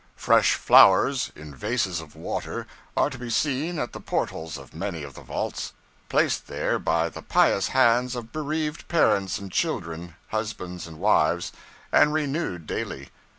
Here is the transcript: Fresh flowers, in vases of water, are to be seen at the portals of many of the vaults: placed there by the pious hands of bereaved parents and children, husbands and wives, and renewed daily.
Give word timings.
Fresh 0.15 0.55
flowers, 0.55 1.31
in 1.35 1.53
vases 1.53 2.01
of 2.01 2.15
water, 2.15 2.65
are 2.97 3.11
to 3.11 3.19
be 3.19 3.29
seen 3.29 3.77
at 3.77 3.93
the 3.93 3.99
portals 3.99 4.57
of 4.57 4.73
many 4.73 5.03
of 5.03 5.13
the 5.13 5.21
vaults: 5.21 5.73
placed 6.09 6.47
there 6.47 6.79
by 6.79 7.07
the 7.07 7.21
pious 7.21 7.67
hands 7.67 8.15
of 8.15 8.31
bereaved 8.31 8.87
parents 8.87 9.37
and 9.37 9.51
children, 9.51 10.15
husbands 10.29 10.87
and 10.87 10.97
wives, 10.97 11.51
and 11.91 12.13
renewed 12.13 12.65
daily. 12.65 13.11